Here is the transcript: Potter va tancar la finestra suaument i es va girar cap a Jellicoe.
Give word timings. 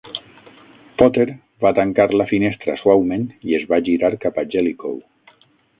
Potter 1.01 1.25
va 1.65 1.73
tancar 1.81 2.07
la 2.21 2.27
finestra 2.33 2.77
suaument 2.83 3.29
i 3.51 3.57
es 3.61 3.69
va 3.75 3.81
girar 3.91 4.13
cap 4.27 4.43
a 4.45 4.51
Jellicoe. 4.55 5.41